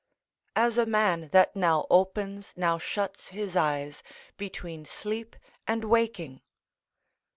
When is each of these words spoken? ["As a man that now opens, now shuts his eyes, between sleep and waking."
["As 0.55 0.79
a 0.79 0.87
man 0.87 1.29
that 1.31 1.55
now 1.55 1.85
opens, 1.91 2.55
now 2.57 2.79
shuts 2.79 3.27
his 3.27 3.55
eyes, 3.55 4.01
between 4.35 4.83
sleep 4.83 5.35
and 5.67 5.83
waking." 5.83 6.41